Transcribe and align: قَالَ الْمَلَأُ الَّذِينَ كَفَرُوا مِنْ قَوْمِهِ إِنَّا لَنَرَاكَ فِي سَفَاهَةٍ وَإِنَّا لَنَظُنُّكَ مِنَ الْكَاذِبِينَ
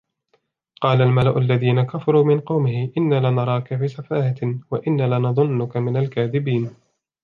قَالَ 0.81 1.01
الْمَلَأُ 1.01 1.37
الَّذِينَ 1.37 1.83
كَفَرُوا 1.83 2.23
مِنْ 2.23 2.39
قَوْمِهِ 2.39 2.91
إِنَّا 2.97 3.19
لَنَرَاكَ 3.29 3.73
فِي 3.75 3.87
سَفَاهَةٍ 3.87 4.59
وَإِنَّا 4.71 5.03
لَنَظُنُّكَ 5.15 5.77
مِنَ 5.77 5.97
الْكَاذِبِينَ 5.97 6.71